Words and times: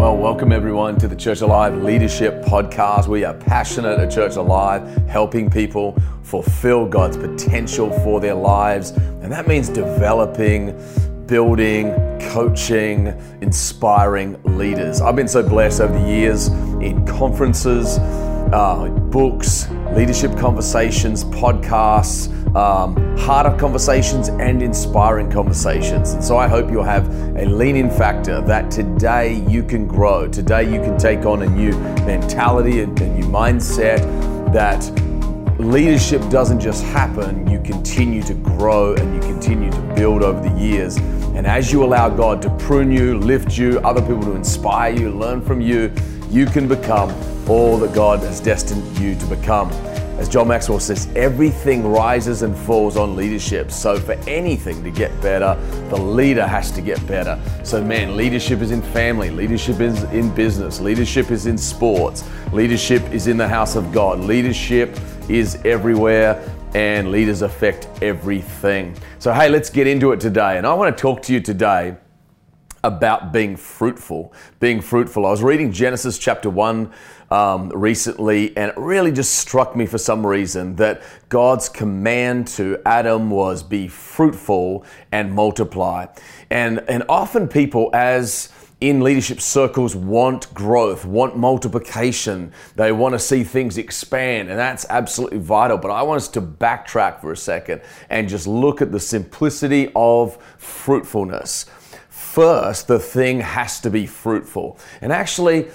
Well, 0.00 0.16
welcome 0.16 0.50
everyone 0.50 0.96
to 1.00 1.08
the 1.08 1.14
Church 1.14 1.42
Alive 1.42 1.76
Leadership 1.82 2.42
Podcast. 2.42 3.06
We 3.06 3.22
are 3.24 3.34
passionate 3.34 3.98
at 3.98 4.10
Church 4.10 4.36
Alive, 4.36 4.82
helping 5.06 5.50
people 5.50 5.94
fulfill 6.22 6.88
God's 6.88 7.18
potential 7.18 7.90
for 8.00 8.18
their 8.18 8.34
lives. 8.34 8.92
And 8.92 9.30
that 9.30 9.46
means 9.46 9.68
developing, 9.68 10.74
building, 11.26 11.92
coaching, 12.18 13.08
inspiring 13.42 14.42
leaders. 14.56 15.02
I've 15.02 15.16
been 15.16 15.28
so 15.28 15.46
blessed 15.46 15.82
over 15.82 15.92
the 15.92 16.08
years 16.08 16.48
in 16.48 17.04
conferences, 17.04 17.98
uh, 17.98 18.88
books, 19.10 19.66
leadership 19.94 20.36
conversations, 20.38 21.24
podcasts, 21.24 22.28
um, 22.54 23.16
harder 23.18 23.56
conversations, 23.58 24.28
and 24.28 24.62
inspiring 24.62 25.30
conversations. 25.30 26.12
And 26.12 26.24
so 26.24 26.36
I 26.36 26.48
hope 26.48 26.70
you'll 26.70 26.82
have 26.84 27.08
a 27.36 27.44
lean 27.44 27.76
in 27.76 27.90
factor 27.90 28.40
that 28.42 28.70
today 28.70 29.34
you 29.48 29.62
can 29.62 29.86
grow. 29.86 30.28
Today 30.28 30.64
you 30.64 30.80
can 30.80 30.98
take 30.98 31.26
on 31.26 31.42
a 31.42 31.48
new 31.48 31.72
mentality, 32.06 32.80
a, 32.80 32.84
a 32.84 32.88
new 32.88 33.24
mindset 33.24 34.00
that 34.52 34.90
leadership 35.60 36.26
doesn't 36.30 36.60
just 36.60 36.82
happen, 36.82 37.48
you 37.48 37.60
continue 37.60 38.22
to 38.22 38.34
grow 38.34 38.94
and 38.94 39.14
you 39.14 39.20
continue 39.20 39.70
to 39.70 39.80
build 39.94 40.22
over 40.22 40.40
the 40.40 40.54
years. 40.58 40.96
And 41.34 41.46
as 41.46 41.72
you 41.72 41.84
allow 41.84 42.08
God 42.08 42.42
to 42.42 42.50
prune 42.56 42.90
you, 42.90 43.18
lift 43.18 43.56
you, 43.56 43.78
other 43.80 44.00
people 44.00 44.22
to 44.22 44.32
inspire 44.32 44.92
you, 44.92 45.10
learn 45.10 45.40
from 45.40 45.60
you, 45.60 45.92
you 46.30 46.46
can 46.46 46.66
become 46.66 47.10
all 47.50 47.76
that 47.78 47.92
God 47.92 48.20
has 48.20 48.38
destined 48.38 48.96
you 49.00 49.16
to 49.16 49.26
become. 49.26 49.70
As 50.20 50.28
John 50.28 50.46
Maxwell 50.46 50.78
says, 50.78 51.08
everything 51.16 51.84
rises 51.84 52.42
and 52.42 52.56
falls 52.56 52.96
on 52.96 53.16
leadership. 53.16 53.72
So, 53.72 53.98
for 53.98 54.12
anything 54.28 54.84
to 54.84 54.90
get 54.90 55.10
better, 55.20 55.58
the 55.88 55.96
leader 55.96 56.46
has 56.46 56.70
to 56.72 56.80
get 56.80 57.04
better. 57.08 57.40
So, 57.64 57.82
man, 57.82 58.16
leadership 58.16 58.60
is 58.60 58.70
in 58.70 58.82
family, 58.82 59.30
leadership 59.30 59.80
is 59.80 60.04
in 60.04 60.32
business, 60.32 60.78
leadership 60.78 61.32
is 61.32 61.46
in 61.46 61.58
sports, 61.58 62.22
leadership 62.52 63.02
is 63.12 63.26
in 63.26 63.36
the 63.36 63.48
house 63.48 63.74
of 63.74 63.90
God, 63.92 64.20
leadership 64.20 64.96
is 65.28 65.56
everywhere, 65.64 66.40
and 66.74 67.10
leaders 67.10 67.42
affect 67.42 67.88
everything. 68.00 68.94
So, 69.18 69.32
hey, 69.32 69.48
let's 69.48 69.70
get 69.70 69.88
into 69.88 70.12
it 70.12 70.20
today. 70.20 70.56
And 70.56 70.66
I 70.66 70.74
want 70.74 70.96
to 70.96 71.00
talk 71.00 71.20
to 71.22 71.32
you 71.32 71.40
today 71.40 71.96
about 72.82 73.32
being 73.32 73.56
fruitful. 73.56 74.32
Being 74.58 74.80
fruitful. 74.80 75.26
I 75.26 75.30
was 75.30 75.42
reading 75.42 75.72
Genesis 75.72 76.18
chapter 76.18 76.48
1 76.48 76.90
um, 77.30 77.68
recently, 77.70 78.56
and 78.56 78.70
it 78.70 78.76
really 78.76 79.12
just 79.12 79.34
struck 79.34 79.76
me 79.76 79.86
for 79.86 79.98
some 79.98 80.26
reason 80.26 80.76
that 80.76 81.02
God's 81.28 81.68
command 81.68 82.48
to 82.48 82.80
Adam 82.84 83.30
was 83.30 83.62
be 83.62 83.86
fruitful 83.86 84.84
and 85.12 85.32
multiply. 85.32 86.06
And, 86.50 86.80
and 86.88 87.04
often 87.08 87.46
people, 87.46 87.90
as 87.92 88.48
in 88.80 89.02
leadership 89.02 89.40
circles 89.40 89.94
want 89.94 90.52
growth, 90.54 91.04
want 91.04 91.36
multiplication. 91.36 92.50
They 92.76 92.92
want 92.92 93.12
to 93.12 93.18
see 93.18 93.44
things 93.44 93.76
expand, 93.76 94.48
and 94.48 94.58
that's 94.58 94.86
absolutely 94.88 95.38
vital. 95.38 95.76
But 95.76 95.90
I 95.90 96.02
want 96.02 96.16
us 96.16 96.28
to 96.28 96.40
backtrack 96.40 97.20
for 97.20 97.30
a 97.30 97.36
second 97.36 97.82
and 98.08 98.28
just 98.28 98.46
look 98.46 98.80
at 98.80 98.90
the 98.90 99.00
simplicity 99.00 99.92
of 99.94 100.38
fruitfulness 100.56 101.66
first, 102.30 102.86
the 102.86 102.98
thing 102.98 103.40
has 103.40 103.80
to 103.80 103.90
be 103.90 104.06
fruitful. 104.06 104.78
And 105.00 105.12
actually, 105.12 105.68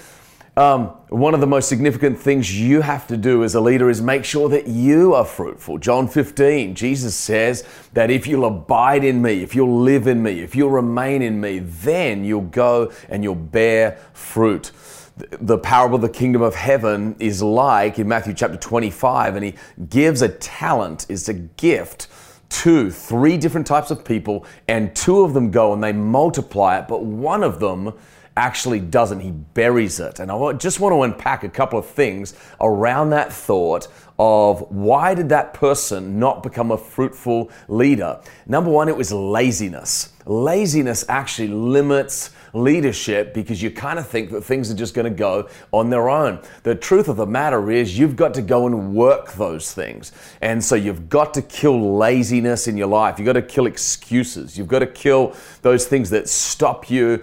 um, 0.56 0.86
one 1.10 1.34
of 1.34 1.40
the 1.40 1.46
most 1.46 1.68
significant 1.68 2.18
things 2.18 2.58
you 2.58 2.80
have 2.80 3.06
to 3.08 3.18
do 3.18 3.44
as 3.44 3.54
a 3.54 3.60
leader 3.60 3.90
is 3.90 4.00
make 4.00 4.24
sure 4.24 4.48
that 4.48 4.66
you 4.66 5.12
are 5.12 5.26
fruitful. 5.26 5.76
John 5.76 6.08
15, 6.08 6.74
Jesus 6.74 7.14
says 7.14 7.62
that 7.92 8.10
if 8.10 8.26
you'll 8.26 8.46
abide 8.46 9.04
in 9.04 9.20
me, 9.20 9.42
if 9.42 9.54
you'll 9.54 9.80
live 9.80 10.06
in 10.06 10.22
me, 10.22 10.40
if 10.40 10.56
you'll 10.56 10.70
remain 10.70 11.20
in 11.20 11.38
me, 11.38 11.58
then 11.58 12.24
you'll 12.24 12.40
go 12.40 12.90
and 13.10 13.22
you'll 13.22 13.34
bear 13.34 13.98
fruit. 14.14 14.72
The 15.18 15.58
parable 15.58 15.96
of 15.96 16.02
the 16.02 16.08
kingdom 16.08 16.40
of 16.40 16.54
heaven 16.54 17.16
is 17.18 17.42
like 17.42 17.98
in 17.98 18.08
Matthew 18.08 18.32
chapter 18.32 18.56
25, 18.56 19.36
and 19.36 19.44
he 19.44 19.54
gives 19.90 20.22
a 20.22 20.28
talent, 20.28 21.04
is 21.10 21.28
a 21.28 21.34
gift 21.34 22.08
two, 22.48 22.90
three 22.90 23.36
different 23.36 23.66
types 23.66 23.90
of 23.90 24.04
people, 24.04 24.44
and 24.68 24.94
two 24.94 25.22
of 25.22 25.34
them 25.34 25.50
go 25.50 25.72
and 25.72 25.82
they 25.82 25.92
multiply 25.92 26.78
it, 26.78 26.88
but 26.88 27.04
one 27.04 27.42
of 27.42 27.60
them 27.60 27.92
actually 28.36 28.80
doesn't. 28.80 29.20
He 29.20 29.30
buries 29.30 29.98
it. 30.00 30.20
And 30.20 30.30
I 30.30 30.52
just 30.52 30.80
want 30.80 30.92
to 30.92 31.02
unpack 31.02 31.44
a 31.44 31.48
couple 31.48 31.78
of 31.78 31.86
things 31.86 32.34
around 32.60 33.10
that 33.10 33.32
thought 33.32 33.88
of 34.18 34.60
why 34.70 35.14
did 35.14 35.28
that 35.28 35.52
person 35.54 36.18
not 36.18 36.42
become 36.42 36.70
a 36.70 36.78
fruitful 36.78 37.50
leader? 37.68 38.20
Number 38.46 38.70
one, 38.70 38.88
it 38.88 38.96
was 38.96 39.12
laziness. 39.12 40.12
Laziness 40.24 41.04
actually 41.08 41.48
limits 41.48 42.30
leadership 42.52 43.34
because 43.34 43.62
you 43.62 43.70
kind 43.70 43.98
of 43.98 44.08
think 44.08 44.30
that 44.30 44.42
things 44.42 44.70
are 44.70 44.74
just 44.74 44.94
going 44.94 45.04
to 45.04 45.16
go 45.16 45.48
on 45.72 45.90
their 45.90 46.08
own. 46.08 46.40
The 46.62 46.74
truth 46.74 47.08
of 47.08 47.16
the 47.16 47.26
matter 47.26 47.70
is, 47.70 47.98
you've 47.98 48.16
got 48.16 48.34
to 48.34 48.42
go 48.42 48.66
and 48.66 48.94
work 48.94 49.32
those 49.34 49.72
things. 49.72 50.12
And 50.40 50.64
so 50.64 50.74
you've 50.74 51.08
got 51.08 51.34
to 51.34 51.42
kill 51.42 51.96
laziness 51.96 52.66
in 52.66 52.76
your 52.76 52.88
life. 52.88 53.18
You've 53.18 53.26
got 53.26 53.34
to 53.34 53.42
kill 53.42 53.66
excuses. 53.66 54.56
You've 54.56 54.68
got 54.68 54.80
to 54.80 54.86
kill 54.86 55.34
those 55.62 55.86
things 55.86 56.10
that 56.10 56.28
stop 56.28 56.90
you 56.90 57.22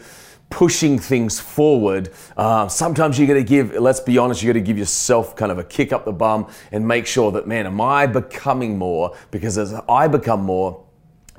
pushing 0.53 0.99
things 0.99 1.39
forward. 1.39 2.11
Uh, 2.37 2.67
sometimes 2.67 3.17
you 3.17 3.25
got 3.25 3.33
to 3.33 3.43
give, 3.43 3.73
let's 3.73 3.99
be 3.99 4.19
honest, 4.19 4.43
you 4.43 4.49
got 4.49 4.53
to 4.53 4.61
give 4.61 4.77
yourself 4.77 5.35
kind 5.35 5.51
of 5.51 5.57
a 5.57 5.63
kick 5.63 5.91
up 5.91 6.05
the 6.05 6.11
bum 6.11 6.47
and 6.71 6.87
make 6.87 7.07
sure 7.07 7.31
that, 7.31 7.47
man, 7.47 7.65
am 7.65 7.81
I 7.81 8.05
becoming 8.05 8.77
more? 8.77 9.17
Because 9.31 9.57
as 9.57 9.73
I 9.89 10.07
become 10.07 10.43
more, 10.43 10.85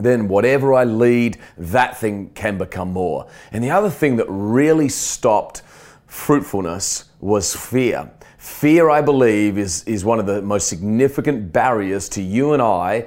then 0.01 0.27
whatever 0.27 0.75
I 0.75 0.83
lead, 0.83 1.39
that 1.57 1.97
thing 1.97 2.31
can 2.31 2.59
become 2.59 2.93
more. 2.93 3.29
And 3.53 3.63
the 3.63 3.71
other 3.71 3.89
thing 3.89 4.17
that 4.17 4.27
really 4.29 4.89
stopped 4.89 5.63
fruitfulness 6.09 7.05
was 7.21 7.55
fear. 7.55 8.11
Fear, 8.39 8.91
I 8.91 9.01
believe, 9.01 9.59
is, 9.59 9.85
is 9.85 10.05
one 10.05 10.19
of 10.19 10.27
the 10.27 10.43
most 10.43 10.67
significant 10.67 11.53
barriers 11.53 12.09
to 12.11 12.21
you 12.21 12.53
and 12.53 12.61
I 12.61 13.07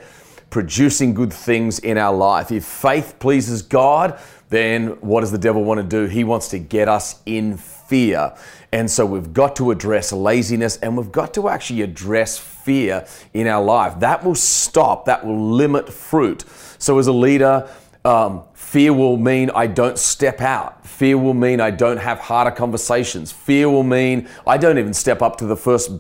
producing 0.50 1.14
good 1.14 1.34
things 1.34 1.80
in 1.80 1.98
our 1.98 2.16
life. 2.16 2.52
If 2.52 2.64
faith 2.64 3.18
pleases 3.20 3.62
God, 3.62 4.20
then 4.50 4.88
what 5.02 5.22
does 5.22 5.32
the 5.32 5.38
devil 5.38 5.64
want 5.64 5.80
to 5.80 5.84
do? 5.84 6.06
He 6.06 6.24
wants 6.24 6.48
to 6.50 6.60
get 6.60 6.88
us 6.88 7.22
in 7.26 7.58
fear. 7.58 8.34
And 8.72 8.90
so 8.90 9.06
we've 9.06 9.34
got 9.34 9.56
to 9.58 9.72
address 9.72 10.12
laziness 10.12 10.78
and 10.78 10.98
we've 10.98 11.12
got 11.12 11.34
to 11.36 11.50
actually 11.50 11.82
address 11.82 12.38
fear 12.38 13.06
in 13.34 13.48
our 13.48 13.64
life. 13.64 14.00
That 14.00 14.24
will 14.24 14.36
stop, 14.36 15.06
that 15.06 15.26
will 15.26 15.52
limit 15.52 15.92
fruit. 15.92 16.44
So 16.78 16.98
as 17.00 17.08
a 17.08 17.14
leader, 17.14 17.70
um, 18.06 18.44
fear 18.54 18.94
will 18.94 19.18
mean 19.18 19.50
I 19.54 19.68
don't 19.68 19.98
step 19.98 20.40
out. 20.40 20.86
Fear 20.86 21.18
will 21.18 21.34
mean 21.34 21.60
I 21.60 21.72
don't 21.72 21.98
have 21.98 22.20
harder 22.20 22.52
conversations. 22.52 23.32
Fear 23.32 23.70
will 23.70 23.84
mean 23.84 24.30
I 24.46 24.58
don't 24.58 24.78
even 24.78 24.94
step 24.94 25.22
up 25.22 25.38
to 25.38 25.46
the 25.46 25.58
first 25.58 25.92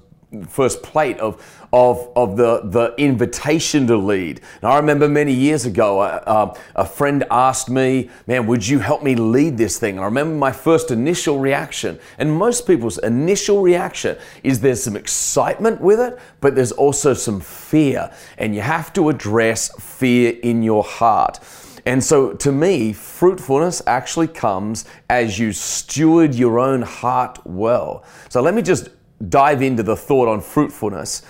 first 0.47 0.83
plate 0.83 1.17
of, 1.19 1.41
of, 1.71 2.11
of 2.15 2.35
the, 2.35 2.61
the 2.63 2.93
invitation 2.97 3.87
to 3.87 3.95
lead. 3.95 4.41
And 4.61 4.71
I 4.71 4.77
remember 4.77 5.07
many 5.07 5.33
years 5.33 5.65
ago, 5.65 6.01
uh, 6.01 6.53
a 6.75 6.85
friend 6.85 7.23
asked 7.31 7.69
me, 7.69 8.09
Man, 8.27 8.45
would 8.47 8.67
you 8.67 8.79
help 8.79 9.03
me 9.03 9.15
lead 9.15 9.57
this 9.57 9.79
thing? 9.79 9.95
And 9.95 10.01
I 10.01 10.05
remember 10.05 10.35
my 10.35 10.51
first 10.51 10.91
initial 10.91 11.39
reaction, 11.39 11.99
and 12.17 12.31
most 12.31 12.67
people's 12.67 12.97
initial 12.97 13.61
reaction 13.61 14.17
is 14.43 14.59
there's 14.59 14.83
some 14.83 14.97
excitement 14.97 15.79
with 15.79 15.99
it, 15.99 16.19
but 16.41 16.55
there's 16.55 16.73
also 16.73 17.13
some 17.13 17.39
fear. 17.39 18.11
And 18.37 18.53
you 18.53 18.61
have 18.61 18.91
to 18.93 19.09
address 19.09 19.71
fear 19.79 20.37
in 20.43 20.61
your 20.61 20.83
heart. 20.83 21.39
And 21.85 22.03
so 22.03 22.33
to 22.33 22.51
me, 22.51 22.91
fruitfulness 22.91 23.81
actually 23.87 24.27
comes 24.27 24.83
as 25.09 25.39
you 25.39 25.53
steward 25.53 26.35
your 26.35 26.59
own 26.59 26.81
heart 26.81 27.39
well. 27.45 28.03
So 28.27 28.41
let 28.41 28.53
me 28.53 28.61
just 28.61 28.89
dive 29.29 29.61
into 29.61 29.83
the 29.83 29.95
thought 29.95 30.27
on 30.27 30.41
fruitfulness 30.41 31.21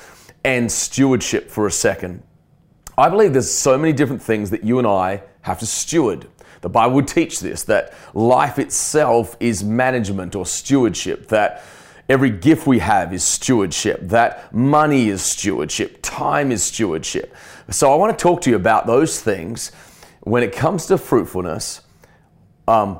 and 0.43 0.71
stewardship 0.71 1.49
for 1.49 1.67
a 1.67 1.71
second. 1.71 2.23
I 2.97 3.09
believe 3.09 3.33
there's 3.33 3.51
so 3.51 3.77
many 3.77 3.93
different 3.93 4.21
things 4.21 4.49
that 4.49 4.63
you 4.63 4.79
and 4.79 4.87
I 4.87 5.23
have 5.41 5.59
to 5.59 5.65
steward. 5.65 6.27
The 6.61 6.69
Bible 6.69 6.95
would 6.95 7.07
teach 7.07 7.39
this 7.39 7.63
that 7.63 7.93
life 8.13 8.57
itself 8.57 9.37
is 9.39 9.63
management 9.63 10.35
or 10.35 10.45
stewardship, 10.45 11.27
that 11.27 11.63
every 12.09 12.31
gift 12.31 12.65
we 12.65 12.79
have 12.79 13.13
is 13.13 13.23
stewardship, 13.23 13.99
that 14.03 14.53
money 14.53 15.09
is 15.09 15.21
stewardship, 15.21 15.99
time 16.01 16.51
is 16.51 16.63
stewardship. 16.63 17.35
So 17.69 17.91
I 17.91 17.95
want 17.95 18.17
to 18.17 18.21
talk 18.21 18.41
to 18.41 18.49
you 18.49 18.55
about 18.55 18.87
those 18.87 19.21
things 19.21 19.71
when 20.21 20.41
it 20.41 20.53
comes 20.53 20.87
to 20.87 20.97
fruitfulness. 20.97 21.81
Um, 22.67 22.99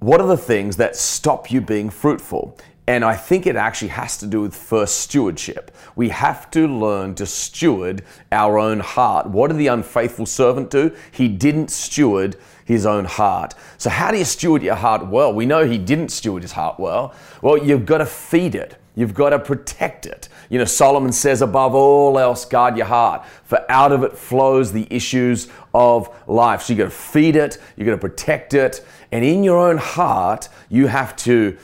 what 0.00 0.20
are 0.20 0.26
the 0.26 0.36
things 0.36 0.76
that 0.76 0.96
stop 0.96 1.50
you 1.50 1.60
being 1.60 1.90
fruitful? 1.90 2.58
And 2.90 3.04
I 3.04 3.14
think 3.14 3.46
it 3.46 3.54
actually 3.54 3.90
has 3.90 4.16
to 4.16 4.26
do 4.26 4.40
with 4.40 4.52
first 4.52 4.98
stewardship. 4.98 5.70
We 5.94 6.08
have 6.08 6.50
to 6.50 6.66
learn 6.66 7.14
to 7.14 7.24
steward 7.24 8.02
our 8.32 8.58
own 8.58 8.80
heart. 8.80 9.28
What 9.28 9.46
did 9.46 9.58
the 9.58 9.68
unfaithful 9.68 10.26
servant 10.26 10.70
do? 10.70 10.96
He 11.12 11.28
didn't 11.28 11.70
steward 11.70 12.34
his 12.64 12.86
own 12.86 13.04
heart. 13.04 13.54
So, 13.78 13.90
how 13.90 14.10
do 14.10 14.18
you 14.18 14.24
steward 14.24 14.64
your 14.64 14.74
heart 14.74 15.06
well? 15.06 15.32
We 15.32 15.46
know 15.46 15.64
he 15.64 15.78
didn't 15.78 16.08
steward 16.08 16.42
his 16.42 16.50
heart 16.50 16.80
well. 16.80 17.14
Well, 17.42 17.56
you've 17.56 17.86
got 17.86 17.98
to 17.98 18.06
feed 18.06 18.56
it. 18.56 18.76
You've 18.96 19.14
got 19.14 19.30
to 19.30 19.38
protect 19.38 20.04
it. 20.04 20.28
You 20.48 20.58
know, 20.58 20.64
Solomon 20.64 21.12
says, 21.12 21.42
above 21.42 21.76
all 21.76 22.18
else, 22.18 22.44
guard 22.44 22.76
your 22.76 22.86
heart, 22.86 23.24
for 23.44 23.64
out 23.70 23.92
of 23.92 24.02
it 24.02 24.18
flows 24.18 24.72
the 24.72 24.88
issues 24.90 25.46
of 25.72 26.12
life. 26.26 26.62
So 26.62 26.72
you've 26.72 26.78
got 26.78 26.84
to 26.86 26.90
feed 26.90 27.36
it, 27.36 27.58
you've 27.76 27.86
got 27.86 27.92
to 27.92 27.98
protect 27.98 28.52
it, 28.52 28.84
And 29.12 29.24
in 29.24 29.44
your 29.44 29.58
own 29.58 29.78
heart, 29.78 30.48
you 30.68 30.88
have 30.88 31.14
to 31.18 31.56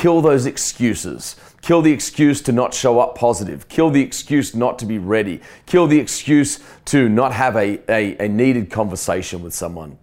kill 0.00 0.20
those 0.20 0.44
excuses. 0.44 1.36
Kill 1.62 1.80
the 1.80 1.92
excuse 1.92 2.42
to 2.42 2.52
not 2.52 2.74
show 2.74 2.98
up 2.98 3.14
positive. 3.14 3.68
Kill 3.68 3.90
the 3.90 4.02
excuse 4.02 4.54
not 4.54 4.78
to 4.80 4.86
be 4.86 4.98
ready. 4.98 5.40
Kill 5.66 5.86
the 5.86 5.98
excuse 5.98 6.58
to 6.86 7.08
not 7.08 7.32
have 7.32 7.56
a, 7.56 7.80
a, 7.88 8.26
a 8.26 8.28
needed 8.28 8.70
conversation 8.70 9.42
with 9.42 9.54
someone. 9.54 9.96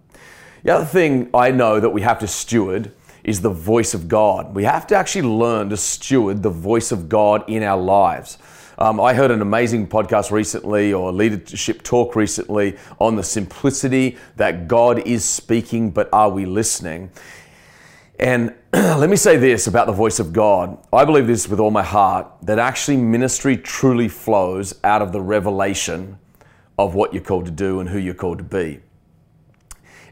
The 0.64 0.74
other 0.74 0.84
thing 0.84 1.30
I 1.34 1.50
know 1.50 1.78
that 1.78 1.90
we 1.90 2.02
have 2.02 2.18
to 2.20 2.26
steward 2.26 2.90
is 3.22 3.42
the 3.42 3.50
voice 3.50 3.94
of 3.94 4.08
God. 4.08 4.54
We 4.54 4.64
have 4.64 4.86
to 4.88 4.96
actually 4.96 5.28
learn 5.28 5.68
to 5.70 5.76
steward 5.76 6.42
the 6.42 6.50
voice 6.50 6.90
of 6.90 7.08
God 7.08 7.44
in 7.48 7.62
our 7.62 7.80
lives. 7.80 8.38
Um, 8.78 8.98
I 8.98 9.14
heard 9.14 9.30
an 9.30 9.42
amazing 9.42 9.86
podcast 9.86 10.30
recently 10.30 10.92
or 10.92 11.12
leadership 11.12 11.82
talk 11.82 12.16
recently 12.16 12.76
on 12.98 13.14
the 13.14 13.22
simplicity 13.22 14.16
that 14.36 14.66
God 14.66 15.06
is 15.06 15.24
speaking, 15.24 15.90
but 15.90 16.08
are 16.12 16.30
we 16.30 16.46
listening? 16.46 17.10
And 18.22 18.54
let 18.72 19.10
me 19.10 19.16
say 19.16 19.36
this 19.36 19.66
about 19.66 19.88
the 19.88 19.92
voice 19.92 20.20
of 20.20 20.32
God. 20.32 20.78
I 20.92 21.04
believe 21.04 21.26
this 21.26 21.48
with 21.48 21.58
all 21.58 21.72
my 21.72 21.82
heart 21.82 22.28
that 22.42 22.56
actually 22.56 22.96
ministry 22.96 23.56
truly 23.56 24.08
flows 24.08 24.78
out 24.84 25.02
of 25.02 25.10
the 25.10 25.20
revelation 25.20 26.20
of 26.78 26.94
what 26.94 27.12
you're 27.12 27.24
called 27.24 27.46
to 27.46 27.50
do 27.50 27.80
and 27.80 27.88
who 27.88 27.98
you're 27.98 28.14
called 28.14 28.38
to 28.38 28.44
be. 28.44 28.78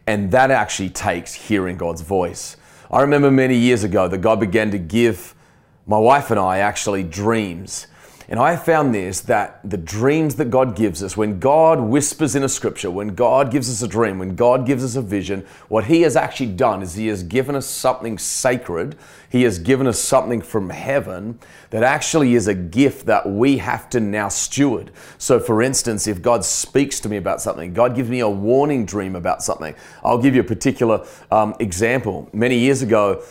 And 0.08 0.32
that 0.32 0.50
actually 0.50 0.90
takes 0.90 1.34
hearing 1.34 1.76
God's 1.76 2.00
voice. 2.02 2.56
I 2.90 3.00
remember 3.00 3.30
many 3.30 3.56
years 3.56 3.84
ago 3.84 4.08
that 4.08 4.18
God 4.18 4.40
began 4.40 4.72
to 4.72 4.78
give 4.78 5.36
my 5.86 5.98
wife 5.98 6.32
and 6.32 6.40
I 6.40 6.58
actually 6.58 7.04
dreams 7.04 7.86
and 8.30 8.38
I 8.38 8.54
found 8.54 8.94
this 8.94 9.22
that 9.22 9.58
the 9.68 9.76
dreams 9.76 10.36
that 10.36 10.50
God 10.50 10.76
gives 10.76 11.02
us, 11.02 11.16
when 11.16 11.40
God 11.40 11.80
whispers 11.80 12.36
in 12.36 12.44
a 12.44 12.48
scripture, 12.48 12.88
when 12.88 13.16
God 13.16 13.50
gives 13.50 13.68
us 13.68 13.82
a 13.82 13.88
dream, 13.88 14.20
when 14.20 14.36
God 14.36 14.64
gives 14.64 14.84
us 14.84 14.94
a 14.94 15.02
vision, 15.02 15.44
what 15.66 15.86
He 15.86 16.02
has 16.02 16.14
actually 16.14 16.52
done 16.52 16.80
is 16.80 16.94
He 16.94 17.08
has 17.08 17.24
given 17.24 17.56
us 17.56 17.66
something 17.66 18.18
sacred. 18.18 18.96
He 19.28 19.42
has 19.42 19.58
given 19.58 19.88
us 19.88 19.98
something 19.98 20.42
from 20.42 20.70
heaven 20.70 21.40
that 21.70 21.82
actually 21.82 22.34
is 22.34 22.46
a 22.46 22.54
gift 22.54 23.06
that 23.06 23.28
we 23.28 23.58
have 23.58 23.90
to 23.90 23.98
now 23.98 24.28
steward. 24.28 24.92
So, 25.18 25.40
for 25.40 25.60
instance, 25.60 26.06
if 26.06 26.22
God 26.22 26.44
speaks 26.44 27.00
to 27.00 27.08
me 27.08 27.16
about 27.16 27.40
something, 27.40 27.74
God 27.74 27.96
gives 27.96 28.08
me 28.08 28.20
a 28.20 28.28
warning 28.28 28.86
dream 28.86 29.16
about 29.16 29.42
something, 29.42 29.74
I'll 30.04 30.22
give 30.22 30.36
you 30.36 30.42
a 30.42 30.44
particular 30.44 31.04
um, 31.32 31.56
example. 31.58 32.28
Many 32.32 32.58
years 32.58 32.82
ago, 32.82 33.24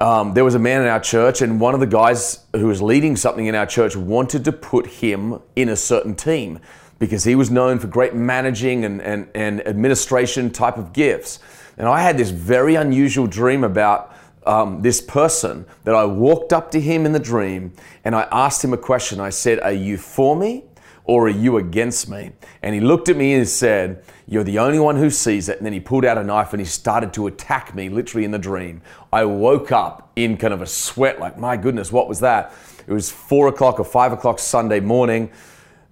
um, 0.00 0.32
there 0.32 0.44
was 0.44 0.54
a 0.54 0.58
man 0.58 0.80
in 0.80 0.88
our 0.88 1.00
church, 1.00 1.42
and 1.42 1.60
one 1.60 1.74
of 1.74 1.80
the 1.80 1.86
guys 1.86 2.40
who 2.54 2.66
was 2.66 2.80
leading 2.80 3.16
something 3.16 3.46
in 3.46 3.54
our 3.54 3.66
church 3.66 3.96
wanted 3.96 4.44
to 4.46 4.52
put 4.52 4.86
him 4.86 5.40
in 5.56 5.68
a 5.68 5.76
certain 5.76 6.14
team 6.14 6.58
because 6.98 7.24
he 7.24 7.34
was 7.34 7.50
known 7.50 7.78
for 7.78 7.86
great 7.86 8.14
managing 8.14 8.84
and, 8.84 9.02
and, 9.02 9.28
and 9.34 9.66
administration 9.66 10.50
type 10.50 10.76
of 10.76 10.92
gifts. 10.92 11.38
And 11.76 11.86
I 11.88 12.02
had 12.02 12.16
this 12.16 12.30
very 12.30 12.74
unusual 12.74 13.26
dream 13.26 13.64
about 13.64 14.14
um, 14.46 14.82
this 14.82 15.00
person 15.00 15.66
that 15.84 15.94
I 15.94 16.04
walked 16.04 16.52
up 16.52 16.70
to 16.72 16.80
him 16.80 17.04
in 17.06 17.12
the 17.12 17.20
dream 17.20 17.72
and 18.04 18.14
I 18.14 18.26
asked 18.30 18.64
him 18.64 18.72
a 18.72 18.78
question. 18.78 19.20
I 19.20 19.30
said, 19.30 19.60
Are 19.60 19.72
you 19.72 19.96
for 19.96 20.36
me 20.36 20.64
or 21.10 21.26
are 21.26 21.28
you 21.28 21.56
against 21.56 22.08
me? 22.08 22.30
And 22.62 22.72
he 22.72 22.80
looked 22.80 23.08
at 23.08 23.16
me 23.16 23.34
and 23.34 23.48
said, 23.48 24.04
You're 24.28 24.44
the 24.44 24.60
only 24.60 24.78
one 24.78 24.94
who 24.94 25.10
sees 25.10 25.48
it. 25.48 25.56
And 25.56 25.66
then 25.66 25.72
he 25.72 25.80
pulled 25.80 26.04
out 26.04 26.16
a 26.16 26.22
knife 26.22 26.52
and 26.52 26.60
he 26.60 26.64
started 26.64 27.12
to 27.14 27.26
attack 27.26 27.74
me, 27.74 27.88
literally 27.88 28.24
in 28.24 28.30
the 28.30 28.38
dream. 28.38 28.80
I 29.12 29.24
woke 29.24 29.72
up 29.72 30.12
in 30.14 30.36
kind 30.36 30.54
of 30.54 30.62
a 30.62 30.66
sweat, 30.66 31.18
like, 31.18 31.36
My 31.36 31.56
goodness, 31.56 31.90
what 31.90 32.08
was 32.08 32.20
that? 32.20 32.54
It 32.86 32.92
was 32.92 33.10
four 33.10 33.48
o'clock 33.48 33.80
or 33.80 33.84
five 33.84 34.12
o'clock 34.12 34.38
Sunday 34.38 34.78
morning. 34.78 35.32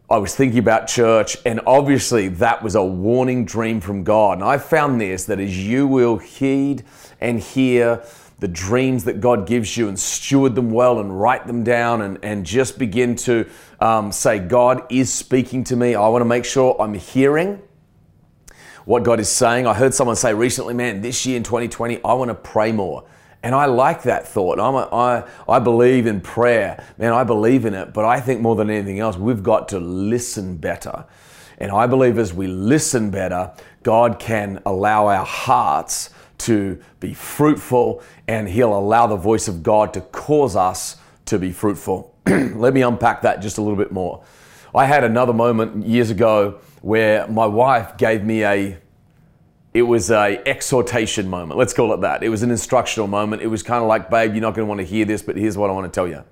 I 0.09 0.19
was 0.19 0.37
thinking 0.37 0.61
about 0.61 0.87
church, 0.87 1.37
and 1.45 1.61
obviously 1.67 2.29
that 2.29 2.63
was 2.63 2.77
a 2.77 2.85
warning 2.85 3.45
dream 3.45 3.81
from 3.81 4.05
God. 4.05 4.39
And 4.39 4.45
I 4.45 4.59
found 4.59 5.01
this 5.01 5.25
that 5.25 5.41
as 5.41 5.59
you 5.67 5.89
will 5.89 6.19
heed 6.19 6.85
and 7.21 7.41
hear 7.41 8.05
the 8.41 8.49
dreams 8.49 9.05
that 9.05 9.21
God 9.21 9.47
gives 9.47 9.77
you 9.77 9.89
and 9.89 9.99
steward 9.99 10.55
them 10.55 10.71
well 10.71 11.01
and 11.01 11.21
write 11.21 11.47
them 11.47 11.65
down 11.65 12.03
and, 12.03 12.19
and 12.23 12.47
just 12.47 12.79
begin 12.79 13.17
to 13.17 13.49
um, 13.81 14.13
say, 14.13 14.39
God 14.39 14.85
is 14.91 15.13
speaking 15.13 15.65
to 15.65 15.77
me. 15.77 15.95
I 15.95 16.07
want 16.09 16.23
to 16.23 16.27
make 16.27 16.45
sure 16.45 16.81
I'm 16.81 16.95
hearing 16.95 17.61
what 18.85 19.03
God 19.03 19.19
is 19.19 19.29
saying. 19.29 19.67
I 19.67 19.75
heard 19.75 19.93
someone 19.93 20.17
say 20.17 20.33
recently, 20.35 20.73
man, 20.73 21.01
this 21.01 21.27
year 21.27 21.37
in 21.37 21.43
2020, 21.43 22.03
I 22.05 22.13
want 22.15 22.29
to 22.29 22.35
pray 22.35 22.71
more. 22.71 23.05
And 23.43 23.55
I 23.55 23.67
like 23.67 24.03
that 24.05 24.27
thought. 24.27 24.59
I'm 24.59 24.75
a, 24.75 24.89
I, 24.93 25.29
I 25.49 25.59
believe 25.59 26.07
in 26.07 26.21
prayer. 26.21 26.85
Man, 26.97 27.13
I 27.13 27.25
believe 27.25 27.65
in 27.65 27.75
it. 27.75 27.93
But 27.93 28.05
I 28.05 28.21
think 28.21 28.41
more 28.41 28.57
than 28.57 28.71
anything 28.71 28.99
else, 28.99 29.17
we've 29.17 29.43
got 29.43 29.69
to 29.71 29.79
listen 29.79 30.57
better. 30.57 31.05
And 31.59 31.73
I 31.73 31.87
believe 31.87 32.19
as 32.19 32.33
we 32.33 32.47
listen 32.47 33.11
better, 33.11 33.53
God 33.83 34.19
can 34.19 34.63
allow 34.65 35.09
our 35.09 35.25
hearts 35.25 36.11
to 36.39 36.81
be 37.01 37.15
fruitful, 37.15 38.03
and 38.27 38.49
He'll 38.49 38.77
allow 38.77 39.07
the 39.07 39.17
voice 39.17 39.49
of 39.49 39.63
God 39.63 39.93
to 39.95 40.01
cause 40.01 40.57
us 40.57 40.97
to 41.27 41.39
be 41.39 41.53
fruitful. 41.53 42.15
Let 42.27 42.75
me 42.75 42.83
unpack 42.83 43.23
that 43.23 43.41
just 43.41 43.59
a 43.59 43.63
little 43.63 43.77
bit 43.77 43.93
more. 43.93 44.25
I 44.75 44.85
had 44.87 45.05
another 45.05 45.33
moment 45.33 45.87
years 45.87 46.11
ago 46.11 46.61
where 46.83 47.27
my 47.29 47.47
wife 47.47 47.97
gave 47.97 48.25
me 48.25 48.45
a 48.45 48.79
it 49.75 49.83
was 49.83 50.11
a 50.11 50.43
exhortation 50.47 51.29
moment. 51.29 51.59
Let's 51.59 51.75
call 51.75 51.93
it 51.93 52.01
that. 52.01 52.23
It 52.23 52.31
was 52.31 52.43
an 52.43 52.51
instructional 52.51 53.07
moment. 53.07 53.43
It 53.43 53.47
was 53.47 53.63
kind 53.63 53.83
of 53.83 53.89
like, 53.89 54.11
babe, 54.11 54.33
you're 54.33 54.41
not 54.41 54.55
going 54.55 54.67
to 54.67 54.69
want 54.69 54.81
to 54.81 54.87
hear 54.87 55.05
this, 55.05 55.23
but 55.23 55.37
here's 55.37 55.57
what 55.57 55.71
I 55.71 55.73
want 55.73 55.93
to 55.93 55.95
tell 55.95 56.09
you. 56.09 56.25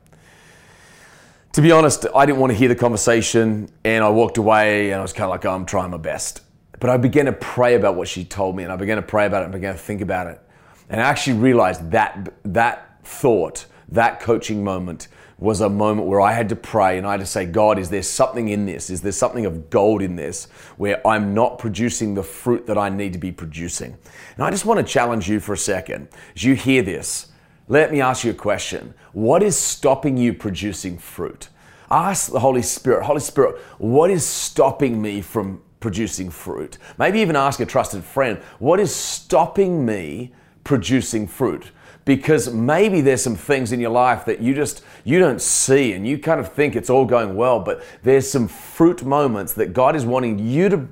To 1.52 1.62
be 1.62 1.70
honest, 1.70 2.06
I 2.14 2.26
didn't 2.26 2.38
want 2.38 2.52
to 2.52 2.56
hear 2.56 2.68
the 2.68 2.74
conversation 2.74 3.70
and 3.84 4.02
I 4.04 4.08
walked 4.08 4.38
away 4.38 4.90
and 4.90 4.98
I 4.98 5.02
was 5.02 5.12
kind 5.12 5.24
of 5.24 5.30
like, 5.30 5.44
oh, 5.44 5.54
I'm 5.54 5.66
trying 5.66 5.90
my 5.90 5.96
best. 5.96 6.40
But 6.80 6.90
I 6.90 6.96
began 6.96 7.26
to 7.26 7.32
pray 7.32 7.74
about 7.74 7.96
what 7.96 8.08
she 8.08 8.24
told 8.24 8.56
me 8.56 8.62
and 8.62 8.72
I 8.72 8.76
began 8.76 8.96
to 8.96 9.02
pray 9.02 9.26
about 9.26 9.42
it 9.42 9.44
and 9.44 9.52
began 9.52 9.74
to 9.74 9.78
think 9.78 10.00
about 10.00 10.26
it. 10.26 10.40
And 10.88 11.00
I 11.00 11.04
actually 11.04 11.38
realized 11.38 11.90
that 11.90 12.32
that 12.44 13.00
thought, 13.04 13.66
that 13.88 14.20
coaching 14.20 14.62
moment 14.62 15.08
was 15.38 15.60
a 15.60 15.68
moment 15.68 16.08
where 16.08 16.20
I 16.20 16.32
had 16.32 16.48
to 16.48 16.56
pray 16.56 16.96
and 16.96 17.06
I 17.06 17.12
had 17.12 17.20
to 17.20 17.26
say, 17.26 17.44
God, 17.44 17.78
is 17.78 17.90
there 17.90 18.02
something 18.02 18.48
in 18.48 18.64
this? 18.64 18.88
Is 18.88 19.02
there 19.02 19.12
something 19.12 19.44
of 19.44 19.68
gold 19.68 20.00
in 20.00 20.16
this 20.16 20.46
where 20.78 21.06
I'm 21.06 21.34
not 21.34 21.58
producing 21.58 22.14
the 22.14 22.22
fruit 22.22 22.66
that 22.66 22.78
I 22.78 22.88
need 22.88 23.12
to 23.12 23.18
be 23.18 23.32
producing? 23.32 23.98
And 24.36 24.44
I 24.44 24.50
just 24.50 24.64
want 24.64 24.78
to 24.78 24.92
challenge 24.92 25.28
you 25.28 25.40
for 25.40 25.52
a 25.52 25.58
second. 25.58 26.08
As 26.34 26.44
you 26.44 26.54
hear 26.54 26.82
this, 26.82 27.28
let 27.68 27.92
me 27.92 28.00
ask 28.00 28.24
you 28.24 28.30
a 28.30 28.34
question. 28.34 28.94
What 29.12 29.42
is 29.42 29.58
stopping 29.58 30.16
you 30.16 30.32
producing 30.32 30.96
fruit? 30.96 31.48
Ask 31.90 32.32
the 32.32 32.40
Holy 32.40 32.62
Spirit, 32.62 33.04
Holy 33.04 33.20
Spirit, 33.20 33.60
what 33.78 34.10
is 34.10 34.24
stopping 34.24 35.02
me 35.02 35.20
from 35.20 35.62
producing 35.80 36.30
fruit. 36.30 36.78
Maybe 36.98 37.20
even 37.20 37.36
ask 37.36 37.60
a 37.60 37.66
trusted 37.66 38.04
friend, 38.04 38.38
what 38.58 38.80
is 38.80 38.94
stopping 38.94 39.84
me 39.84 40.32
producing 40.64 41.26
fruit? 41.26 41.70
Because 42.04 42.52
maybe 42.52 43.00
there's 43.00 43.22
some 43.22 43.36
things 43.36 43.72
in 43.72 43.80
your 43.80 43.90
life 43.90 44.24
that 44.26 44.40
you 44.40 44.54
just 44.54 44.82
you 45.04 45.18
don't 45.18 45.42
see 45.42 45.92
and 45.92 46.06
you 46.06 46.18
kind 46.18 46.38
of 46.38 46.52
think 46.52 46.76
it's 46.76 46.88
all 46.88 47.04
going 47.04 47.34
well, 47.34 47.60
but 47.60 47.84
there's 48.02 48.30
some 48.30 48.46
fruit 48.46 49.04
moments 49.04 49.54
that 49.54 49.72
God 49.72 49.96
is 49.96 50.04
wanting 50.04 50.38
you 50.38 50.68
to 50.68 50.88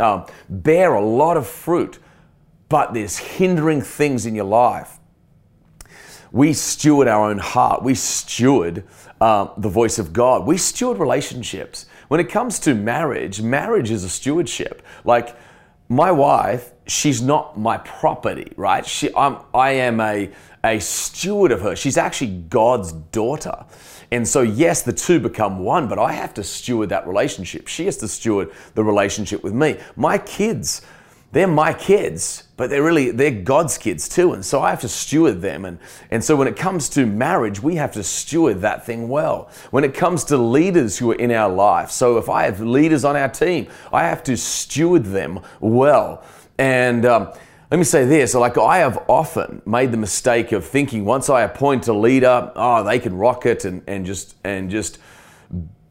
um, 0.00 0.26
bear 0.48 0.94
a 0.94 1.04
lot 1.04 1.36
of 1.36 1.46
fruit, 1.46 1.98
but 2.68 2.94
there's 2.94 3.18
hindering 3.18 3.82
things 3.82 4.26
in 4.26 4.34
your 4.34 4.46
life. 4.46 4.98
We 6.32 6.52
steward 6.52 7.06
our 7.06 7.30
own 7.30 7.38
heart. 7.38 7.84
We 7.84 7.94
steward 7.94 8.84
uh, 9.20 9.48
the 9.56 9.68
voice 9.68 10.00
of 10.00 10.12
God. 10.12 10.46
We 10.46 10.58
steward 10.58 10.98
relationships. 10.98 11.86
When 12.14 12.20
it 12.20 12.28
comes 12.28 12.60
to 12.60 12.76
marriage, 12.76 13.42
marriage 13.42 13.90
is 13.90 14.04
a 14.04 14.08
stewardship. 14.08 14.82
Like 15.02 15.36
my 15.88 16.12
wife, 16.12 16.70
she's 16.86 17.20
not 17.20 17.58
my 17.58 17.76
property, 17.78 18.52
right? 18.56 18.86
She, 18.86 19.12
I'm, 19.16 19.38
I 19.52 19.72
am 19.72 19.98
a, 19.98 20.30
a 20.62 20.78
steward 20.78 21.50
of 21.50 21.60
her. 21.62 21.74
She's 21.74 21.96
actually 21.96 22.38
God's 22.48 22.92
daughter. 22.92 23.64
And 24.12 24.28
so, 24.28 24.42
yes, 24.42 24.82
the 24.82 24.92
two 24.92 25.18
become 25.18 25.58
one, 25.58 25.88
but 25.88 25.98
I 25.98 26.12
have 26.12 26.32
to 26.34 26.44
steward 26.44 26.90
that 26.90 27.04
relationship. 27.08 27.66
She 27.66 27.86
has 27.86 27.96
to 27.96 28.06
steward 28.06 28.52
the 28.76 28.84
relationship 28.84 29.42
with 29.42 29.52
me. 29.52 29.80
My 29.96 30.16
kids, 30.18 30.82
they're 31.34 31.48
my 31.48 31.72
kids, 31.74 32.44
but 32.56 32.70
they're 32.70 32.82
really 32.84 33.10
they're 33.10 33.32
God's 33.32 33.76
kids 33.76 34.08
too, 34.08 34.32
and 34.34 34.44
so 34.44 34.62
I 34.62 34.70
have 34.70 34.80
to 34.82 34.88
steward 34.88 35.42
them. 35.42 35.64
And 35.64 35.80
and 36.12 36.22
so 36.22 36.36
when 36.36 36.46
it 36.46 36.54
comes 36.54 36.88
to 36.90 37.06
marriage, 37.06 37.60
we 37.60 37.74
have 37.74 37.92
to 37.94 38.04
steward 38.04 38.60
that 38.60 38.86
thing 38.86 39.08
well. 39.08 39.50
When 39.72 39.82
it 39.82 39.94
comes 39.94 40.22
to 40.26 40.36
leaders 40.36 40.96
who 40.96 41.10
are 41.10 41.16
in 41.16 41.32
our 41.32 41.52
life, 41.52 41.90
so 41.90 42.18
if 42.18 42.28
I 42.28 42.44
have 42.44 42.60
leaders 42.60 43.04
on 43.04 43.16
our 43.16 43.28
team, 43.28 43.66
I 43.92 44.04
have 44.04 44.22
to 44.24 44.36
steward 44.36 45.06
them 45.06 45.40
well. 45.58 46.22
And 46.56 47.04
um, 47.04 47.32
let 47.68 47.78
me 47.78 47.84
say 47.84 48.04
this 48.04 48.34
like 48.34 48.56
I 48.56 48.78
have 48.78 49.04
often 49.08 49.60
made 49.66 49.90
the 49.90 49.96
mistake 49.96 50.52
of 50.52 50.64
thinking 50.64 51.04
once 51.04 51.28
I 51.28 51.42
appoint 51.42 51.88
a 51.88 51.92
leader, 51.92 52.52
oh, 52.54 52.84
they 52.84 53.00
can 53.00 53.16
rock 53.16 53.44
it 53.44 53.64
and, 53.64 53.82
and 53.88 54.06
just 54.06 54.36
and 54.44 54.70
just 54.70 55.00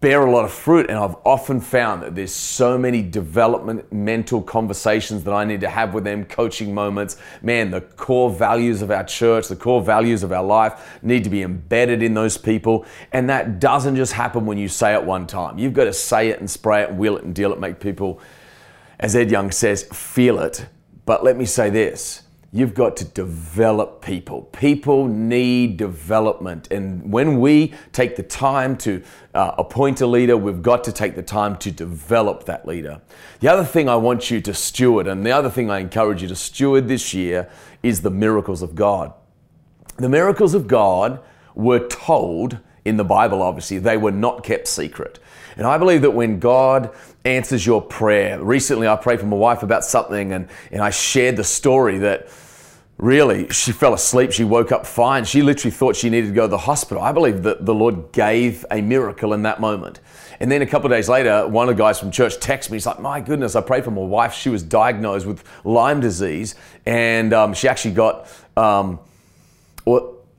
bear 0.04 0.26
a 0.26 0.30
lot 0.30 0.44
of 0.44 0.52
fruit. 0.52 0.90
And 0.90 1.00
I've 1.00 1.16
often 1.24 1.62
found 1.62 2.04
that 2.04 2.14
there's 2.14 2.34
so 2.34 2.78
many 2.78 3.02
development 3.02 3.90
mental 3.94 4.42
conversations 4.42 5.24
that 5.24 5.34
I 5.34 5.46
need 5.46 5.62
to 5.62 5.70
have 5.70 5.94
with 5.94 6.04
them, 6.04 6.26
coaching 6.26 6.74
moments. 6.74 7.16
Man, 7.42 7.72
the 7.72 7.80
core 7.80 8.30
values 8.30 8.82
of 8.82 8.92
our 8.92 9.06
church, 9.06 9.48
the 9.48 9.56
core 9.56 9.82
values 9.82 10.22
of 10.22 10.34
our 10.34 10.44
life 10.44 11.00
need 11.02 11.24
to 11.24 11.30
be 11.30 11.42
embedded 11.42 12.04
in 12.04 12.16
those 12.16 12.38
people. 12.38 12.86
And 13.14 13.30
that 13.30 13.62
doesn't 13.62 13.96
just 13.96 14.12
happen 14.12 14.46
when 14.46 14.58
you 14.58 14.68
say 14.68 14.94
it 14.94 15.02
one 15.02 15.26
time. 15.26 15.58
You've 15.58 15.74
got 15.74 15.86
to 15.86 15.94
say 15.94 16.28
it 16.28 16.42
and 16.42 16.52
spray 16.52 16.82
it 16.82 16.90
and 16.90 17.00
wheel 17.00 17.16
it 17.16 17.24
and 17.24 17.34
deal 17.34 17.54
it, 17.54 17.60
make 17.62 17.80
people, 17.80 18.20
as 19.00 19.16
Ed 19.16 19.32
Young 19.32 19.52
says, 19.52 19.84
feel 19.84 20.38
it. 20.40 20.66
But 21.06 21.24
let 21.24 21.38
me 21.38 21.46
say 21.46 21.70
this 21.70 22.24
you've 22.54 22.76
got 22.76 22.96
to 22.96 23.04
develop 23.04 24.02
people. 24.02 24.44
People 24.54 25.08
need 25.08 25.76
development. 25.76 26.72
And 26.72 27.12
when 27.12 27.42
we 27.42 27.74
take 27.92 28.16
the 28.16 28.24
time 28.24 28.78
to 28.78 29.02
uh, 29.34 29.56
appoint 29.58 30.02
a 30.02 30.08
leader, 30.08 30.38
we've 30.38 30.62
got 30.62 30.84
to 30.84 30.92
take 30.92 31.16
the 31.16 31.24
time 31.24 31.58
to 31.58 31.72
develop 31.72 32.46
that 32.46 32.68
leader. 32.68 33.02
The 33.40 33.48
other 33.48 33.66
thing 33.66 33.90
I 33.90 33.96
want 33.96 34.30
you 34.30 34.40
to 34.42 34.54
steward, 34.54 35.08
and 35.08 35.26
the 35.26 35.32
other 35.32 35.50
thing 35.50 35.72
I 35.72 35.80
encourage 35.80 36.22
you 36.22 36.28
to 36.28 36.36
steward 36.36 36.88
this 36.88 37.12
year, 37.12 37.50
is 37.82 38.02
the 38.02 38.12
miracles 38.12 38.62
of 38.62 38.76
God. 38.76 39.12
The 39.98 40.10
miracles 40.10 40.54
of 40.54 40.68
God 40.68 41.20
were 41.56 41.88
told 41.88 42.60
in 42.86 42.98
the 42.98 43.04
Bible, 43.04 43.42
obviously, 43.42 43.80
they 43.80 43.98
were 43.98 44.12
not 44.12 44.44
kept 44.44 44.68
secret. 44.68 45.18
And 45.58 45.66
I 45.66 45.78
believe 45.78 46.02
that 46.02 46.12
when 46.12 46.40
God 46.40 46.94
answers 47.26 47.66
your 47.66 47.82
prayer, 47.82 48.44
recently 48.44 48.88
I 48.88 48.96
prayed 48.96 49.20
for 49.20 49.26
my 49.26 49.38
wife 49.38 49.64
about 49.64 49.86
something 49.86 50.34
and, 50.34 50.48
and 50.72 50.82
I 50.82 50.90
shared 50.90 51.38
the 51.38 51.44
story 51.44 51.98
that 52.00 52.28
really 52.98 53.50
she 53.50 53.72
fell 53.72 53.94
asleep, 53.94 54.32
she 54.32 54.44
woke 54.44 54.72
up 54.72 54.86
fine. 54.86 55.26
She 55.26 55.42
literally 55.42 55.72
thought 55.72 55.96
she 55.96 56.10
needed 56.10 56.28
to 56.28 56.34
go 56.34 56.44
to 56.44 56.48
the 56.48 56.58
hospital. 56.58 57.04
I 57.04 57.12
believe 57.12 57.44
that 57.44 57.66
the 57.66 57.74
Lord 57.74 58.12
gave 58.12 58.66
a 58.72 58.82
miracle 58.82 59.34
in 59.34 59.44
that 59.44 59.60
moment. 59.60 60.00
And 60.40 60.52
then 60.52 60.62
a 60.62 60.66
couple 60.66 60.90
days 60.90 61.08
later, 61.10 61.48
one 61.48 61.70
of 61.70 61.76
the 61.76 61.82
guys 61.82 62.00
from 62.00 62.12
church 62.12 62.40
texts 62.40 62.72
me. 62.72 62.76
He's 62.76 62.86
like, 62.86 63.00
My 63.00 63.22
goodness, 63.22 63.56
I 63.56 63.62
prayed 63.62 63.84
for 63.84 63.92
my 63.92 64.02
wife. 64.02 64.34
She 64.34 64.50
was 64.50 64.64
diagnosed 64.64 65.26
with 65.26 65.44
Lyme 65.64 66.00
disease 66.00 66.56
and 66.86 67.34
um, 67.34 67.54
she 67.54 67.68
actually 67.68 67.94
got. 67.94 68.28
Um, 68.56 69.00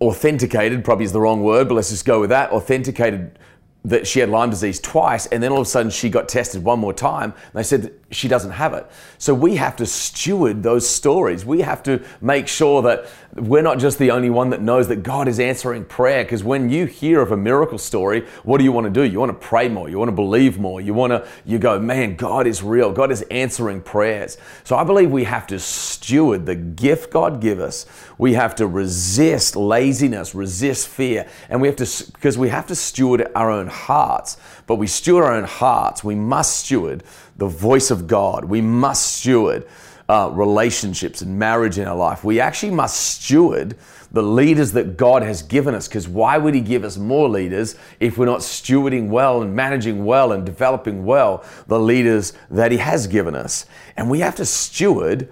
authenticated, 0.00 0.84
probably 0.84 1.04
is 1.04 1.12
the 1.12 1.20
wrong 1.20 1.42
word, 1.42 1.68
but 1.68 1.74
let's 1.74 1.90
just 1.90 2.04
go 2.04 2.20
with 2.20 2.30
that, 2.30 2.50
authenticated 2.50 3.38
that 3.84 4.06
she 4.06 4.20
had 4.20 4.30
Lyme 4.30 4.48
disease 4.48 4.80
twice, 4.80 5.26
and 5.26 5.42
then 5.42 5.52
all 5.52 5.60
of 5.60 5.66
a 5.66 5.70
sudden 5.70 5.90
she 5.90 6.08
got 6.08 6.28
tested 6.28 6.64
one 6.64 6.78
more 6.78 6.94
time, 6.94 7.32
and 7.32 7.52
they 7.52 7.62
said 7.62 7.92
she 8.10 8.28
doesn't 8.28 8.52
have 8.52 8.72
it. 8.72 8.86
So 9.18 9.34
we 9.34 9.56
have 9.56 9.76
to 9.76 9.86
steward 9.86 10.62
those 10.62 10.88
stories. 10.88 11.44
We 11.44 11.60
have 11.60 11.82
to 11.82 12.02
make 12.22 12.48
sure 12.48 12.80
that 12.82 13.06
we're 13.36 13.62
not 13.62 13.78
just 13.78 13.98
the 13.98 14.12
only 14.12 14.30
one 14.30 14.50
that 14.50 14.60
knows 14.60 14.86
that 14.88 15.02
God 15.02 15.26
is 15.26 15.40
answering 15.40 15.84
prayer. 15.84 16.24
Because 16.24 16.44
when 16.44 16.70
you 16.70 16.86
hear 16.86 17.20
of 17.20 17.32
a 17.32 17.36
miracle 17.36 17.78
story, 17.78 18.26
what 18.44 18.58
do 18.58 18.64
you 18.64 18.70
want 18.70 18.84
to 18.84 18.90
do? 18.90 19.02
You 19.02 19.18
want 19.18 19.30
to 19.30 19.46
pray 19.46 19.68
more. 19.68 19.88
You 19.88 19.98
want 19.98 20.08
to 20.08 20.14
believe 20.14 20.58
more. 20.58 20.80
You 20.80 20.94
want 20.94 21.10
to, 21.10 21.26
you 21.44 21.58
go, 21.58 21.80
man, 21.80 22.14
God 22.14 22.46
is 22.46 22.62
real. 22.62 22.92
God 22.92 23.10
is 23.10 23.22
answering 23.30 23.80
prayers. 23.80 24.38
So 24.62 24.76
I 24.76 24.84
believe 24.84 25.10
we 25.10 25.24
have 25.24 25.48
to 25.48 25.58
steward 25.58 26.46
the 26.46 26.54
gift 26.54 27.10
God 27.10 27.40
give 27.40 27.58
us. 27.58 27.86
We 28.18 28.34
have 28.34 28.54
to 28.56 28.68
resist 28.68 29.56
laziness, 29.56 30.34
resist 30.34 30.86
fear, 30.86 31.28
and 31.48 31.60
we 31.60 31.66
have 31.66 31.76
to, 31.76 32.12
because 32.12 32.38
we 32.38 32.50
have 32.50 32.68
to 32.68 32.76
steward 32.76 33.26
our 33.34 33.50
own 33.50 33.66
hearts. 33.66 34.36
But 34.68 34.76
we 34.76 34.86
steward 34.86 35.24
our 35.24 35.34
own 35.34 35.44
hearts. 35.44 36.04
We 36.04 36.14
must 36.14 36.60
steward 36.60 37.02
the 37.36 37.48
voice 37.48 37.90
of 37.90 38.06
God. 38.06 38.44
We 38.44 38.60
must 38.60 39.16
steward 39.16 39.66
uh, 40.08 40.30
relationships 40.32 41.22
and 41.22 41.38
marriage 41.38 41.78
in 41.78 41.86
our 41.86 41.96
life. 41.96 42.24
We 42.24 42.40
actually 42.40 42.72
must 42.72 42.96
steward 42.96 43.76
the 44.12 44.22
leaders 44.22 44.72
that 44.72 44.96
God 44.96 45.22
has 45.22 45.42
given 45.42 45.74
us 45.74 45.88
because 45.88 46.06
why 46.06 46.38
would 46.38 46.54
He 46.54 46.60
give 46.60 46.84
us 46.84 46.96
more 46.96 47.28
leaders 47.28 47.74
if 48.00 48.16
we're 48.16 48.26
not 48.26 48.40
stewarding 48.40 49.08
well 49.08 49.42
and 49.42 49.54
managing 49.54 50.04
well 50.04 50.32
and 50.32 50.46
developing 50.46 51.04
well 51.04 51.44
the 51.66 51.78
leaders 51.80 52.32
that 52.50 52.70
He 52.70 52.78
has 52.78 53.06
given 53.06 53.34
us? 53.34 53.66
And 53.96 54.08
we 54.08 54.20
have 54.20 54.36
to 54.36 54.44
steward 54.44 55.28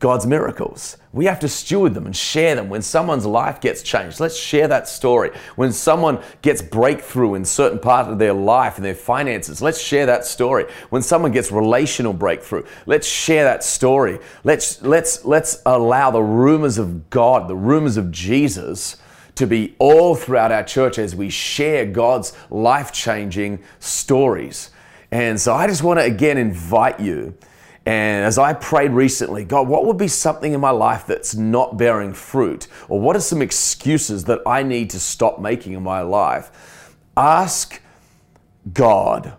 God's 0.00 0.26
miracles. 0.26 0.96
We 1.12 1.26
have 1.26 1.38
to 1.40 1.48
steward 1.48 1.92
them 1.92 2.06
and 2.06 2.16
share 2.16 2.54
them. 2.54 2.70
When 2.70 2.80
someone's 2.80 3.26
life 3.26 3.60
gets 3.60 3.82
changed, 3.82 4.18
let's 4.18 4.36
share 4.36 4.66
that 4.66 4.88
story. 4.88 5.30
When 5.56 5.72
someone 5.72 6.22
gets 6.40 6.62
breakthrough 6.62 7.34
in 7.34 7.44
certain 7.44 7.78
part 7.78 8.08
of 8.08 8.18
their 8.18 8.32
life 8.32 8.76
and 8.76 8.84
their 8.84 8.94
finances, 8.94 9.60
let's 9.60 9.78
share 9.78 10.06
that 10.06 10.24
story. 10.24 10.64
When 10.88 11.02
someone 11.02 11.32
gets 11.32 11.52
relational 11.52 12.14
breakthrough, 12.14 12.64
let's 12.86 13.06
share 13.06 13.44
that 13.44 13.62
story. 13.62 14.20
Let's 14.42 14.80
let's 14.80 15.26
let's 15.26 15.60
allow 15.66 16.10
the 16.10 16.22
rumors 16.22 16.78
of 16.78 17.10
God, 17.10 17.46
the 17.46 17.56
rumors 17.56 17.98
of 17.98 18.10
Jesus 18.10 18.96
to 19.34 19.46
be 19.46 19.76
all 19.78 20.14
throughout 20.14 20.50
our 20.50 20.64
church 20.64 20.98
as 20.98 21.14
we 21.14 21.28
share 21.28 21.84
God's 21.84 22.32
life-changing 22.48 23.62
stories. 23.80 24.70
And 25.10 25.38
so 25.38 25.54
I 25.54 25.66
just 25.66 25.82
want 25.82 26.00
to 26.00 26.04
again 26.04 26.38
invite 26.38 27.00
you 27.00 27.34
and 27.86 28.24
as 28.24 28.36
I 28.36 28.52
prayed 28.52 28.90
recently, 28.90 29.44
God, 29.44 29.66
what 29.66 29.86
would 29.86 29.96
be 29.96 30.08
something 30.08 30.52
in 30.52 30.60
my 30.60 30.70
life 30.70 31.06
that's 31.06 31.34
not 31.34 31.78
bearing 31.78 32.12
fruit? 32.12 32.66
Or 32.88 33.00
what 33.00 33.16
are 33.16 33.20
some 33.20 33.40
excuses 33.40 34.24
that 34.24 34.40
I 34.46 34.62
need 34.62 34.90
to 34.90 35.00
stop 35.00 35.40
making 35.40 35.72
in 35.72 35.82
my 35.82 36.02
life? 36.02 36.96
Ask 37.16 37.80
God, 38.74 39.34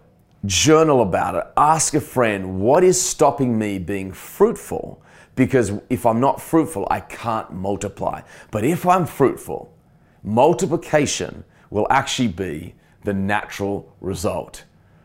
journal 0.46 1.02
about 1.02 1.36
it, 1.36 1.44
ask 1.56 1.94
a 1.94 2.02
friend, 2.02 2.60
what 2.60 2.84
is 2.84 3.00
stopping 3.00 3.58
me 3.58 3.78
being 3.78 4.12
fruitful? 4.12 5.02
Because 5.36 5.72
if 5.90 6.06
I'm 6.06 6.20
not 6.20 6.42
fruitful, 6.42 6.88
I 6.90 7.00
can't 7.00 7.54
multiply. 7.54 8.22
But 8.50 8.64
if 8.64 8.88
I'm 8.88 9.06
fruitful, 9.06 9.72
multiplication 10.24 11.44
will 11.70 11.88
actually 11.90 12.28
be 12.28 12.74
the 13.04 13.14
natural 13.14 13.96
result. 14.02 14.64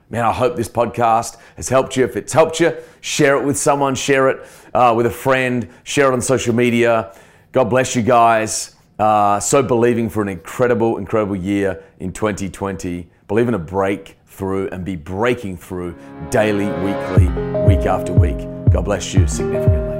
Man, 0.08 0.24
I 0.24 0.32
hope 0.32 0.54
this 0.54 0.68
podcast 0.68 1.36
has 1.56 1.68
helped 1.68 1.96
you. 1.96 2.04
If 2.04 2.16
it's 2.16 2.32
helped 2.32 2.60
you, 2.60 2.76
share 3.00 3.36
it 3.36 3.44
with 3.44 3.58
someone, 3.58 3.96
share 3.96 4.28
it 4.28 4.46
uh, 4.72 4.94
with 4.96 5.06
a 5.06 5.10
friend, 5.10 5.68
share 5.82 6.10
it 6.10 6.12
on 6.12 6.20
social 6.20 6.54
media. 6.54 7.12
God 7.50 7.64
bless 7.64 7.96
you 7.96 8.02
guys. 8.02 8.76
Uh, 8.98 9.40
so 9.40 9.62
believing 9.62 10.08
for 10.08 10.22
an 10.22 10.28
incredible, 10.28 10.98
incredible 10.98 11.36
year 11.36 11.82
in 11.98 12.12
2020. 12.12 13.08
Believe 13.26 13.48
in 13.48 13.54
a 13.54 13.58
breakthrough 13.58 14.68
and 14.68 14.84
be 14.84 14.94
breaking 14.94 15.56
through 15.56 15.96
daily, 16.30 16.66
weekly, 16.84 17.26
week 17.66 17.86
after 17.86 18.12
week. 18.12 18.38
God 18.70 18.84
bless 18.84 19.12
you 19.12 19.26
significantly. 19.26 19.95